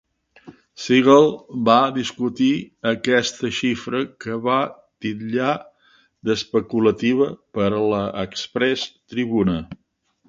Sehgal 0.83 1.27
va 1.67 1.75
discutir 1.97 2.47
aquesta 2.91 3.51
xifra, 3.57 4.01
que 4.25 4.37
va 4.47 4.57
titllar 5.07 5.53
d'"especulativa" 6.31 7.29
per 7.59 7.69
a 7.99 8.05
"Express 8.27 8.89
Tribune". 9.15 9.61